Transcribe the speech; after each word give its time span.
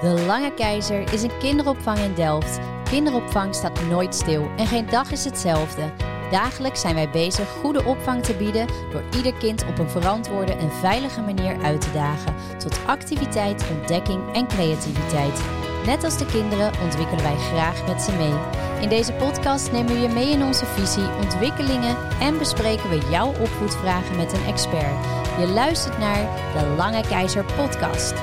De 0.00 0.24
Lange 0.26 0.54
Keizer 0.54 1.12
is 1.12 1.22
een 1.22 1.38
kinderopvang 1.38 1.98
in 1.98 2.14
Delft. 2.14 2.58
Kinderopvang 2.90 3.54
staat 3.54 3.82
nooit 3.88 4.14
stil 4.14 4.50
en 4.56 4.66
geen 4.66 4.86
dag 4.86 5.10
is 5.10 5.24
hetzelfde. 5.24 5.92
Dagelijks 6.30 6.80
zijn 6.80 6.94
wij 6.94 7.10
bezig 7.10 7.48
goede 7.48 7.84
opvang 7.84 8.22
te 8.22 8.34
bieden 8.34 8.66
door 8.92 9.02
ieder 9.16 9.34
kind 9.34 9.64
op 9.66 9.78
een 9.78 9.90
verantwoorde 9.90 10.52
en 10.52 10.72
veilige 10.72 11.20
manier 11.20 11.62
uit 11.62 11.80
te 11.80 11.92
dagen. 11.92 12.34
Tot 12.58 12.78
activiteit, 12.86 13.64
ontdekking 13.70 14.34
en 14.34 14.48
creativiteit. 14.48 15.42
Net 15.86 16.04
als 16.04 16.18
de 16.18 16.26
kinderen 16.26 16.72
ontwikkelen 16.82 17.22
wij 17.22 17.36
graag 17.36 17.86
met 17.86 18.02
ze 18.02 18.12
mee. 18.12 18.34
In 18.80 18.88
deze 18.88 19.12
podcast 19.12 19.72
nemen 19.72 19.92
we 19.92 20.00
je 20.00 20.08
mee 20.08 20.30
in 20.30 20.44
onze 20.44 20.66
visie, 20.66 21.14
ontwikkelingen 21.22 21.96
en 22.20 22.38
bespreken 22.38 22.90
we 22.90 23.08
jouw 23.10 23.28
opvoedvragen 23.28 24.16
met 24.16 24.32
een 24.32 24.44
expert. 24.44 25.04
Je 25.38 25.46
luistert 25.46 25.98
naar 25.98 26.52
de 26.52 26.74
Lange 26.76 27.02
Keizer 27.08 27.44
podcast. 27.44 28.14